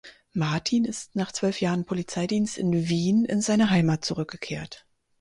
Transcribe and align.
Martin 0.33 0.85
ist 0.85 1.15
nach 1.15 1.31
zwölf 1.31 1.61
Jahren 1.61 1.85
Polizeidienst 1.85 2.57
in 2.57 2.89
Wien 2.89 3.23
in 3.23 3.39
seine 3.39 3.69
Heimat 3.69 4.03
zurückgekehrt. 4.03 4.87